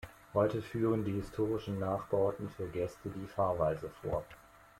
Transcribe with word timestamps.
Heute 0.33 0.63
führen 0.63 1.05
die 1.05 1.11
historischen 1.11 1.77
Nachbauten 1.77 2.49
für 2.49 2.65
Gäste 2.69 3.09
die 3.11 3.27
Fahrweise 3.27 3.91
vor. 4.01 4.25